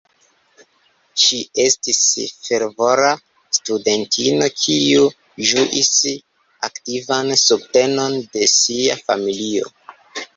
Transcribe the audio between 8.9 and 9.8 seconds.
familio.